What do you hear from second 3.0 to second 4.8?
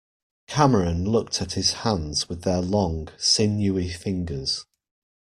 sinewy fingers.